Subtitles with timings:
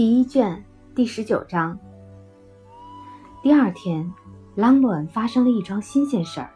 [0.00, 1.78] 第一卷第十九章。
[3.42, 4.10] 第二天，
[4.54, 6.50] 朗伦发生了一桩新鲜事儿。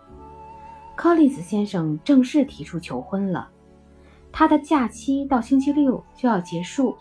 [0.96, 3.50] 柯利斯先生正式提出求婚了。
[4.32, 6.96] 他的假期到星期六就要结束。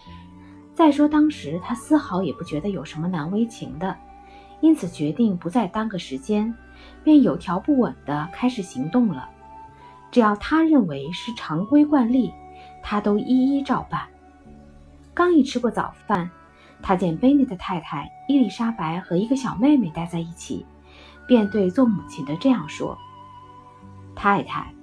[0.73, 3.95] 再说，当时他丝毫也不觉得有什么难为情的，
[4.59, 6.53] 因此决定不再耽搁时间，
[7.05, 9.29] 便有条不紊地开始行动了。
[10.11, 12.33] 只要他认为是常规惯例，
[12.81, 14.01] 他都一一照办。
[15.13, 16.29] 刚一吃过早饭，
[16.81, 20.65] 他见贝内的太太伊丽莎白和一个小妹妹待在一起，
[21.27, 22.97] 便对做母亲的这样说
[24.15, 24.73] ：“太太，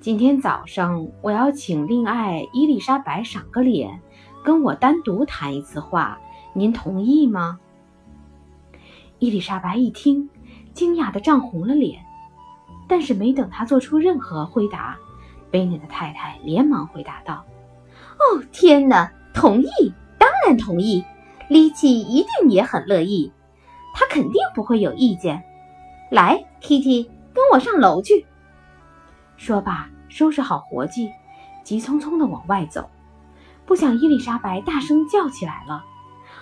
[0.00, 4.00] 今天早上我要请令爱伊丽莎白赏个脸，
[4.42, 6.18] 跟我单独谈一次话，
[6.54, 7.58] 您同意吗？”
[9.18, 10.28] 伊丽莎白一听，
[10.72, 12.02] 惊讶的涨红了脸，
[12.88, 14.96] 但是没等她做出任何回答，
[15.50, 17.44] 贝内的太太连忙回答道
[18.18, 21.04] ：“哦，天哪！”同意，当然同意。
[21.48, 23.30] 丽奇一定也很乐意，
[23.94, 25.44] 他肯定不会有意见。
[26.10, 28.26] 来，Kitty，跟我上楼去。
[29.36, 31.12] 说罢，收拾好活计，
[31.62, 32.88] 急匆匆地往外走。
[33.66, 35.84] 不想伊丽莎白大声叫起来了：“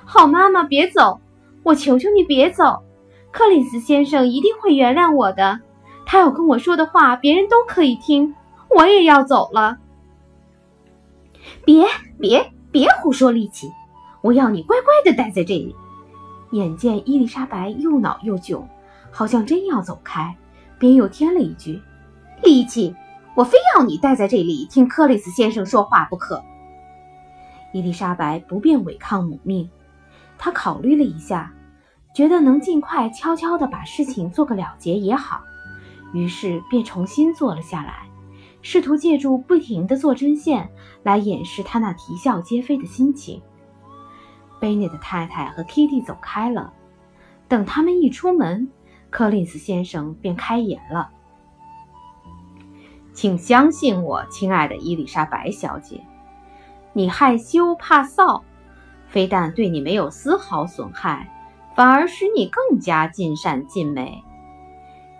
[0.06, 1.20] 好妈妈，别走！
[1.64, 2.84] 我求求你别走！
[3.32, 5.60] 克里斯先生一定会原谅我的。
[6.06, 8.34] 他要跟我说的话，别人都可以听。
[8.70, 9.78] 我也要走了。
[11.64, 11.84] 别
[12.20, 13.72] 别！”别胡说力气！
[14.20, 15.76] 我要你乖乖的待在这里。
[16.50, 18.64] 眼见伊丽莎白又恼又窘，
[19.12, 20.36] 好像真要走开，
[20.76, 21.80] 便又添了一句
[22.42, 22.92] ：“力气，
[23.36, 26.42] 我非要你待在这里听克里斯先生说话不可。”
[27.72, 29.70] 伊丽莎白不便违抗母命，
[30.36, 31.54] 她考虑了一下，
[32.12, 35.44] 觉得能尽快悄悄地把事情做个了结也好，
[36.12, 38.03] 于是便重新坐了下来。
[38.64, 40.70] 试图借助不停的做针线
[41.02, 43.42] 来掩饰他那啼笑皆非的心情。
[44.58, 46.72] 贝内的太太和 Kitty 走开了，
[47.46, 48.66] 等他们一出门，
[49.10, 51.10] 柯林斯先生便开言了
[53.12, 56.00] ：“请相信我，亲爱的伊丽莎白小姐，
[56.94, 58.40] 你害羞怕臊，
[59.08, 61.30] 非但对你没有丝毫损害，
[61.76, 64.24] 反而使你更加尽善尽美。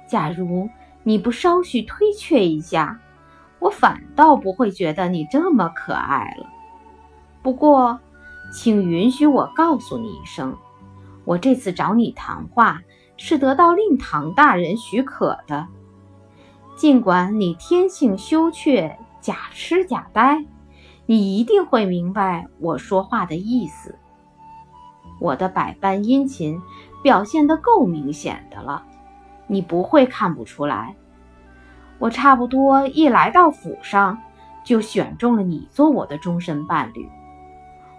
[0.08, 0.70] 假如
[1.02, 2.98] 你不稍许推却一下。”
[3.64, 6.46] 我反倒不会觉得你这么可爱了。
[7.42, 7.98] 不过，
[8.52, 10.54] 请允许我告诉你一声，
[11.24, 12.82] 我这次找你谈话
[13.16, 15.66] 是得到令堂大人许可的。
[16.76, 20.44] 尽管你天性羞怯、假痴假呆，
[21.06, 23.98] 你一定会明白我说话的意思。
[25.18, 26.60] 我的百般殷勤
[27.02, 28.84] 表现得够明显的了，
[29.46, 30.94] 你不会看不出来。
[31.98, 34.18] 我差不多一来到府上，
[34.64, 37.08] 就选中了你做我的终身伴侣。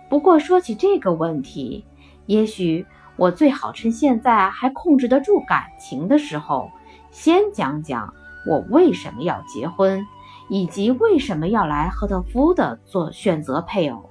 [0.09, 1.85] 不过说起这个问题，
[2.25, 2.85] 也许
[3.15, 6.69] 我最好趁现在还控制得住感情的时候，
[7.09, 8.13] 先讲讲
[8.47, 10.05] 我为什么要结婚，
[10.49, 14.09] 以及为什么要来赫特夫的做选择配偶。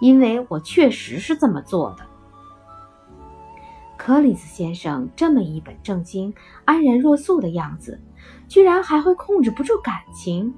[0.00, 2.04] 因为我确实是这么做的。
[3.96, 6.32] 克里斯先生这么一本正经、
[6.64, 8.00] 安然若素的样子。
[8.48, 10.54] 居然还会控制不住感情，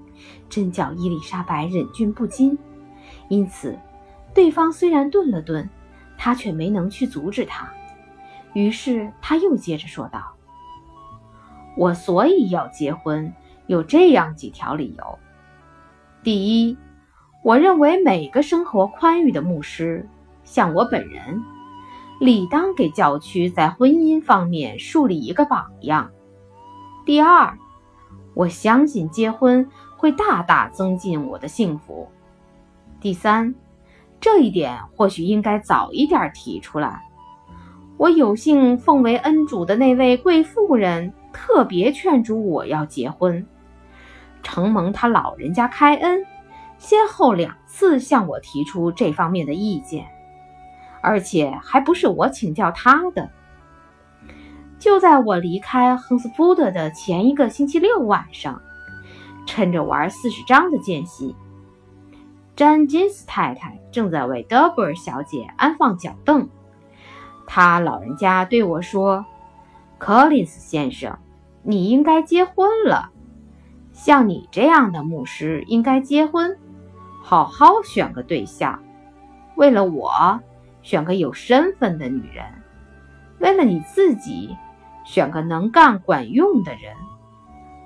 [0.49, 2.57] 真叫伊丽莎白忍俊不禁。
[3.29, 3.79] 因此，
[4.35, 5.69] 对方虽然顿了顿，
[6.17, 7.69] 他却没能去阻止他。
[8.53, 10.35] 于是他又接着说道
[11.77, 13.33] ：“我所以要结婚，
[13.67, 15.19] 有这样几条理由。
[16.23, 16.77] 第一，
[17.43, 20.09] 我认为每个生活宽裕的牧师，
[20.45, 21.43] 像我本人，
[22.21, 26.11] 理当给教区在婚姻方面树立一个榜样。
[27.05, 27.57] 第二。”
[28.33, 32.09] 我相信结婚会大大增进我的幸福。
[33.01, 33.55] 第三，
[34.21, 37.03] 这一点或许应该早一点提出来。
[37.97, 43.45] 我有幸奉为恩主的那位贵妇人特别劝阻我要结婚，
[44.43, 46.25] 承蒙他老人家开恩，
[46.79, 50.07] 先后两次向我提出这方面的意见，
[51.03, 53.29] 而且还不是我请教他的。
[54.81, 58.63] 就在我离开亨斯福德的前一个星期六晚上，
[59.45, 61.37] 趁着玩四十张的间隙，
[62.57, 66.49] 詹金斯太太正在为德布尔小姐安放脚凳。
[67.47, 69.27] 他老人家对我说
[69.99, 71.19] ：“柯林斯先生，
[71.63, 73.11] 你应该结婚了。
[73.93, 76.57] 像你这样的牧师应该结婚，
[77.23, 78.83] 好好选个对象。
[79.57, 80.41] 为了我，
[80.81, 82.47] 选个有身份的女人；
[83.41, 84.57] 为了你自己。”
[85.11, 86.95] 选个能干管用的人，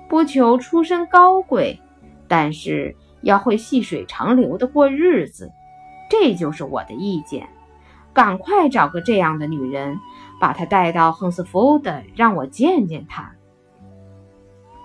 [0.07, 1.81] 不求出身高贵，
[2.27, 5.51] 但是要会细水长流的过日子，
[6.07, 7.49] 这就是我的意见。
[8.13, 9.97] 赶快找个这样的女人，
[10.39, 13.31] 把她带到亨斯福德，让我见见她。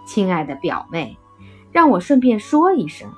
[0.07, 1.19] 亲爱的表妹，
[1.71, 3.11] 让我顺便说一声，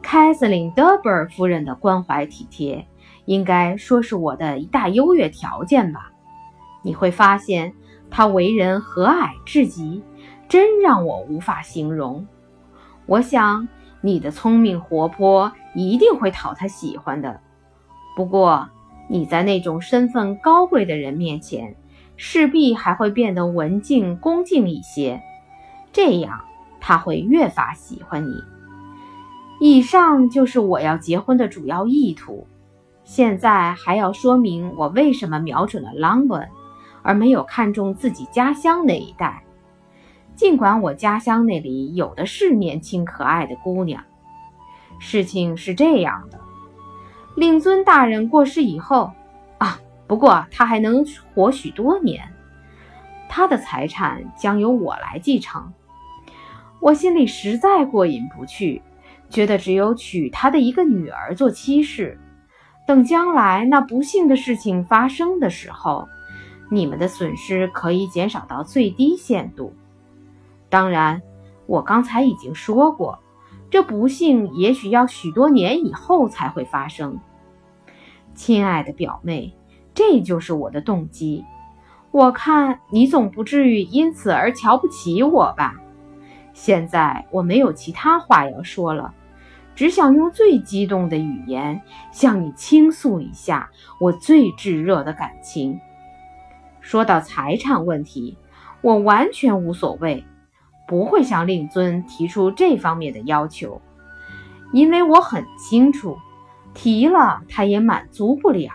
[0.00, 2.86] 凯瑟琳·德伯尔夫人的关怀体贴，
[3.24, 6.12] 应该说是我的一大优越条件吧。
[6.84, 7.74] 你会发现，
[8.16, 10.00] 他为人和蔼至极，
[10.48, 12.24] 真让我无法形容。
[13.06, 13.66] 我想
[14.00, 17.40] 你的聪明活泼一定会讨他喜欢的。
[18.14, 18.68] 不过，
[19.08, 21.74] 你在那种身份高贵的人面前，
[22.14, 25.20] 势必还会变得文静恭敬一些，
[25.92, 26.44] 这样
[26.80, 28.34] 他会越发喜欢你。
[29.58, 32.46] 以上就是我要结婚的主要意图。
[33.02, 36.48] 现在还要说明我为什么瞄准了朗文，
[37.04, 39.44] 而没有看中自己家乡那一带。
[40.34, 44.02] 尽管我家乡那里有的是年轻可爱的姑娘，
[44.98, 46.40] 事情是这样的。
[47.36, 49.12] 令尊大人过世以后，
[49.58, 49.78] 啊，
[50.08, 52.28] 不过他还能活许多年。
[53.28, 55.72] 他的财产将由我来继承。
[56.80, 58.82] 我心里实在过意不去，
[59.30, 62.18] 觉得只有娶他的一个女儿做妻室。
[62.86, 66.06] 等将来那不幸的事情发生的时候，
[66.70, 69.74] 你们的损失可以减少到最低限度。
[70.68, 71.22] 当然，
[71.66, 73.18] 我刚才已经说过。
[73.70, 77.18] 这不幸也许要许多年以后才会发生，
[78.32, 79.52] 亲爱的表妹，
[79.92, 81.44] 这就是我的动机。
[82.12, 85.74] 我看你总不至于因此而瞧不起我吧？
[86.52, 89.12] 现在我没有其他话要说了，
[89.74, 91.82] 只想用最激动的语言
[92.12, 93.68] 向你倾诉一下
[93.98, 95.80] 我最炙热的感情。
[96.84, 98.36] 说到财产问题，
[98.82, 100.22] 我完全无所谓。
[100.86, 103.80] 不会向令尊提出这方面的要求，
[104.70, 106.18] 因为我很清楚，
[106.74, 108.70] 提了他也满足不了。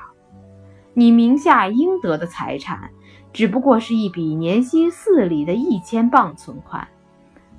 [0.95, 2.89] 你名下应得的财产，
[3.31, 6.88] 只不过是一笔年薪四厘的一千磅存款，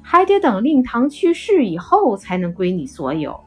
[0.03, 3.39] 还得等令堂去世以后才能归你所有。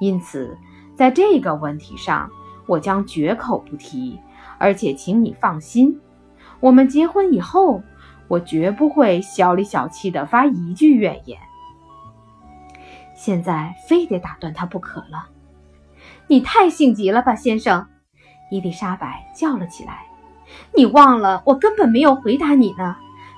[0.00, 0.56] 因此，
[0.94, 2.30] 在这个问题上，
[2.68, 4.20] 我将绝口不提。
[4.60, 6.00] 而且，请你放心，
[6.60, 7.82] 我们结婚以后。
[8.28, 11.38] 我绝不会小里小气的发一句怨言。
[13.14, 15.30] 现在非得打断他不可了。
[16.26, 17.86] 你太性急了吧，先生？
[18.50, 20.04] 伊丽莎白叫了起来。
[20.76, 22.96] 你忘了我根本没有回答你呢。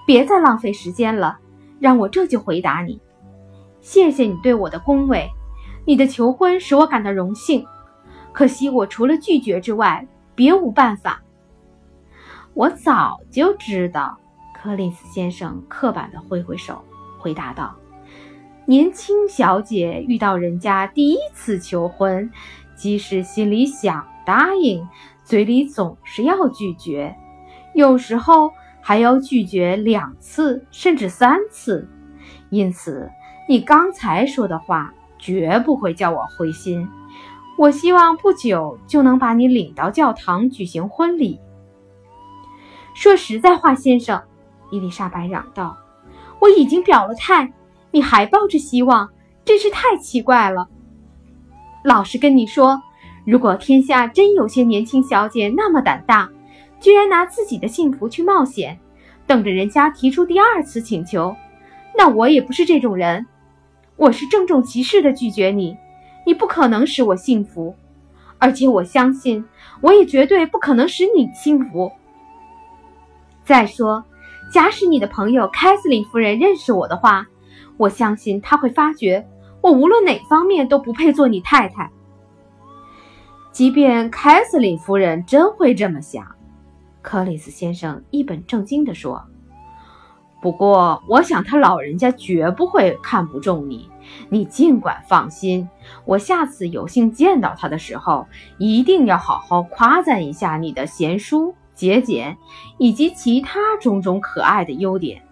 [0.08, 1.38] 别再浪费时间了，
[1.78, 3.00] 让我这就回答你。
[3.80, 5.30] 谢谢你对我的恭维，
[5.86, 7.64] 你的求婚使我感到荣幸。
[8.32, 11.22] 可惜我除了拒绝之外别无办法。
[12.54, 14.18] 我早就知道。
[14.52, 16.84] 柯林斯先生刻板的挥挥手，
[17.18, 17.74] 回答道
[18.66, 22.30] ：“年轻小姐遇到人家第一次求婚，
[22.76, 24.86] 即使心里想答应，
[25.24, 27.16] 嘴里总是要拒绝，
[27.74, 28.50] 有时候
[28.82, 31.88] 还要拒绝两次甚至三次。
[32.50, 33.10] 因此，
[33.48, 36.86] 你刚才说的话绝不会叫我灰心。
[37.56, 41.40] 我希望不久就能把你领到教堂举行婚礼。
[43.00, 44.20] 说实在话，先生。”
[44.70, 45.74] 伊丽莎白嚷道
[46.38, 47.50] ：“我已经表了态，
[47.90, 49.08] 你还抱着希望，
[49.42, 50.68] 真是太奇怪了。
[51.82, 52.78] 老实跟你说，
[53.24, 56.28] 如果天下真有些年轻小姐那么胆大，
[56.78, 58.78] 居然拿自己的幸福去冒险，
[59.26, 61.34] 等着人家提出第二次请求，
[61.96, 63.26] 那我也不是这种人。
[63.96, 65.74] 我是郑重其事的拒绝你，
[66.26, 67.74] 你不可能使我幸福，
[68.36, 69.42] 而且我相信，
[69.80, 71.90] 我也绝对不可能使你幸福。
[73.50, 74.04] 再说。”
[74.48, 77.26] 假使你的朋友凯瑟琳夫人认识我的话，
[77.76, 79.26] 我相信她会发觉
[79.60, 81.90] 我无论哪方面都不配做你太太。
[83.50, 86.24] 即便凯瑟琳夫人真会这么想，
[87.02, 89.20] 克里斯先生一本正经地说
[90.40, 93.90] ：“不过，我想他老人家绝不会看不中你。
[94.28, 95.68] 你尽管放心，
[96.04, 98.26] 我下次有幸见到他的时候，
[98.58, 102.36] 一定要好好夸赞一下你的贤淑。”节俭
[102.76, 105.22] 以及其他种种可爱的优点。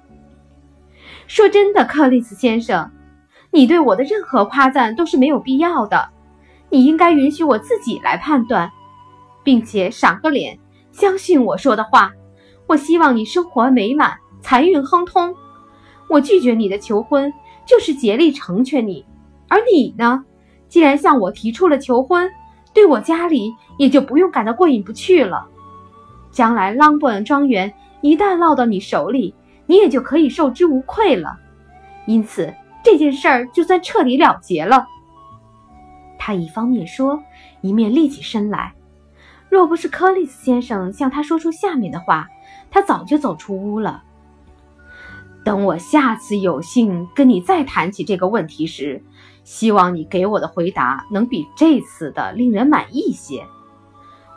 [1.26, 2.90] 说真的，克里斯先生，
[3.50, 6.08] 你对我的任何夸赞都是没有必要的。
[6.70, 8.72] 你应该允许我自己来判断，
[9.44, 10.58] 并且赏个脸，
[10.90, 12.12] 相信我说的话。
[12.66, 15.34] 我希望你生活美满，财运亨通。
[16.08, 17.30] 我拒绝你的求婚，
[17.66, 19.04] 就是竭力成全你。
[19.48, 20.24] 而你呢？
[20.66, 22.30] 既然向我提出了求婚，
[22.72, 25.46] 对我家里也就不用感到过意不去了。
[26.30, 29.34] 将来朗布恩庄园一旦落到你手里，
[29.66, 31.38] 你也就可以受之无愧了。
[32.06, 32.54] 因此，
[32.84, 34.86] 这件事儿就算彻底了结了。
[36.18, 37.22] 他一方面说，
[37.60, 38.74] 一面立起身来。
[39.48, 42.28] 若不是柯利斯先生向他说出下面的话，
[42.70, 44.02] 他早就走出屋了。
[45.44, 49.02] 等我下次有幸跟你再谈起这个问题时，
[49.44, 53.46] 希望你给我的回答能比这次的令人满意些。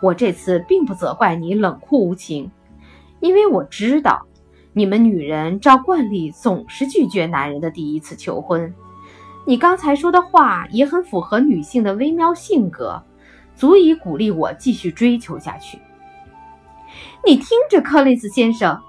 [0.01, 2.50] 我这次并不责怪你冷酷无情，
[3.20, 4.25] 因为我知道
[4.74, 8.74] 你们女人照惯例总是拒绝男人的第一次求婚。
[9.46, 13.01] 你刚才说的话也很符合女性的微妙性格，
[13.55, 15.79] 足以鼓励我继续追求下去。
[17.25, 18.79] 你听着，克雷斯先生，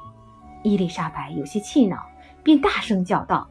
[0.62, 1.99] 伊丽莎白有些气恼，
[2.42, 3.49] 便大声叫道：“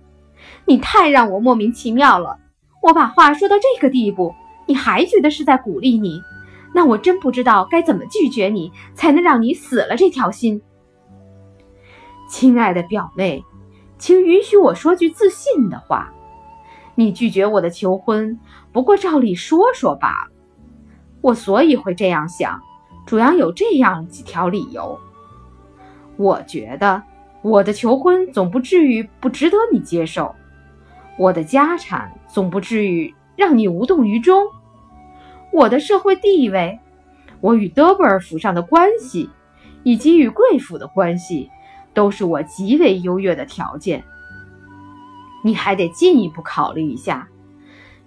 [0.65, 2.38] 你太让我莫名其妙了！
[2.82, 4.34] 我把话说到这个地步，
[4.65, 6.20] 你还觉得是在鼓励你？
[6.74, 10.62] 那我真不知道该怎么拒绝你，才能让你死了这条心。”
[12.30, 13.44] 亲爱的表妹，
[13.98, 16.13] 请允许我说句自信的话。
[16.96, 18.40] 你拒绝我的求婚，
[18.72, 20.32] 不过照例说说罢了。
[21.22, 22.62] 我所以会这样想，
[23.06, 25.00] 主要有这样几条理由。
[26.18, 27.01] 我觉得
[27.42, 30.36] 我的求婚总不至于不值得你接受，
[31.18, 34.46] 我的家产总不至于让你无动于衷，
[35.51, 36.79] 我的社会地位，
[37.41, 39.29] 我与德布尔府上的关系，
[39.84, 41.50] 以及与贵府的关系，
[41.93, 44.03] 都是我极为优越的条件。
[45.43, 47.27] 你还得进一步考虑一下，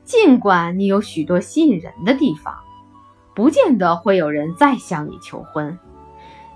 [0.05, 2.55] 尽管你有许多吸引人的地方，
[3.35, 5.79] 不见得会有人再向你求婚。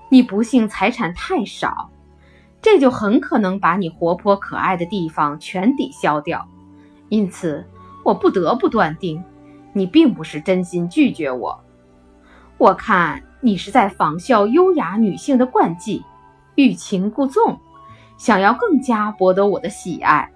[0.08, 1.90] 你不幸财产太少，
[2.62, 6.48] 这就很可能把你活泼可爱的地方全抵消掉。
[7.10, 7.66] 因此，
[8.04, 9.22] 我不得不断定，
[9.78, 11.58] 你并不是真心拒绝我。
[12.58, 16.02] 我看你是在仿效优雅女性的惯技，
[16.56, 17.58] 欲擒故纵，
[18.16, 20.30] 想要更加博得我的喜爱。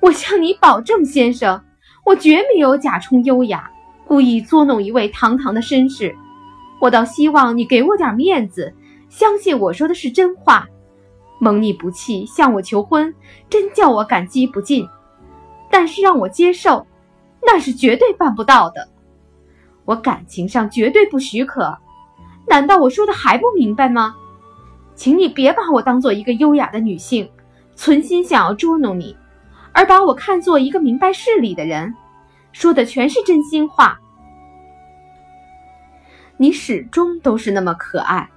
[0.00, 1.62] 我向你保证，先生，
[2.04, 3.70] 我绝没有假充优雅，
[4.06, 6.16] 故意捉弄一位堂堂的绅士。
[6.80, 8.74] 我倒希望你给我点面子，
[9.08, 10.66] 相信我说的是真话。
[11.38, 13.14] 蒙你不弃，向我求婚，
[13.48, 14.88] 真叫我感激不尽。
[15.70, 16.86] 但是让我接受，
[17.42, 18.88] 那是绝对办不到的。
[19.84, 21.78] 我感情上绝对不许可。
[22.46, 24.14] 难道我说的还不明白吗？
[24.94, 27.30] 请你别把我当做一个优雅的女性，
[27.74, 29.16] 存心想要捉弄你。
[29.72, 31.94] 而把我看作一个明白事理的人，
[32.52, 33.98] 说的全是真心话。
[36.36, 38.28] 你始终都是那么可爱，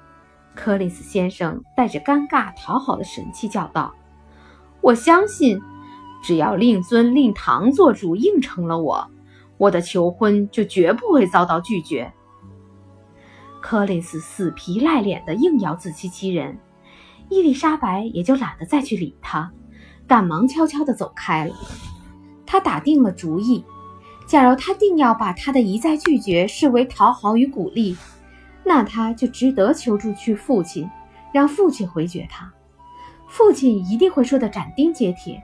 [0.54, 3.94] 柯林斯先生带着尴尬讨好的神气叫道
[4.82, 5.60] ：“我相信，
[6.24, 9.12] 只要令尊令堂做主应承了我，
[9.58, 12.12] 我的求婚就绝不会遭到拒绝。”
[13.62, 16.58] 柯林斯死皮赖脸的硬要自欺欺人，
[17.30, 19.52] 伊丽莎白也就懒得再去理他。
[20.06, 21.56] 赶忙悄悄地走开了。
[22.46, 23.64] 他打定了主意，
[24.28, 27.96] 假如他定要把他的一再拒绝视为讨好与鼓励，
[28.66, 30.90] 那他就值得求助去父亲，
[31.34, 32.52] 让父亲回绝他。
[33.30, 35.42] 父亲一定会说得斩钉截铁，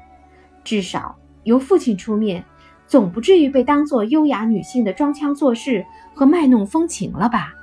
[0.64, 2.44] 至少由父亲出面，
[2.88, 7.54] 总不至于被当作优雅女性的装腔作势和卖弄风情了吧。